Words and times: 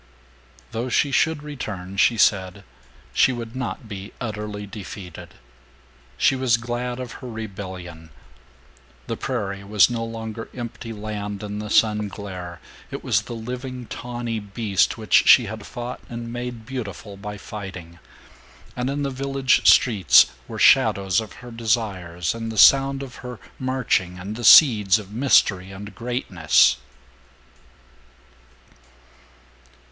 Though 0.71 0.89
she 0.89 1.11
should 1.11 1.43
return, 1.43 1.95
she 1.95 2.17
said, 2.17 2.63
she 3.13 3.31
would 3.31 3.55
not 3.55 3.87
be 3.87 4.13
utterly 4.19 4.65
defeated. 4.65 5.35
She 6.17 6.35
was 6.35 6.57
glad 6.57 6.99
of 6.99 7.11
her 7.21 7.29
rebellion. 7.29 8.09
The 9.05 9.15
prairie 9.15 9.63
was 9.63 9.91
no 9.91 10.03
longer 10.03 10.49
empty 10.55 10.91
land 10.91 11.43
in 11.43 11.59
the 11.59 11.69
sun 11.69 12.07
glare; 12.07 12.59
it 12.89 13.03
was 13.03 13.21
the 13.21 13.35
living 13.35 13.85
tawny 13.85 14.39
beast 14.39 14.97
which 14.97 15.27
she 15.29 15.45
had 15.45 15.67
fought 15.67 15.99
and 16.09 16.33
made 16.33 16.65
beautiful 16.65 17.15
by 17.15 17.37
fighting; 17.37 17.99
and 18.75 18.89
in 18.89 19.03
the 19.03 19.11
village 19.11 19.67
streets 19.69 20.31
were 20.47 20.57
shadows 20.57 21.21
of 21.21 21.31
her 21.45 21.51
desires 21.51 22.33
and 22.33 22.51
the 22.51 22.57
sound 22.57 23.03
of 23.03 23.17
her 23.17 23.37
marching 23.59 24.17
and 24.17 24.35
the 24.35 24.43
seeds 24.43 24.97
of 24.97 25.11
mystery 25.13 25.69
and 25.71 25.93
greatness. 25.93 26.77